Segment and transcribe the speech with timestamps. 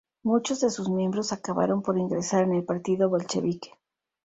[0.23, 3.75] Muchos de sus miembros acabaron por ingresar en el partido bolchevique.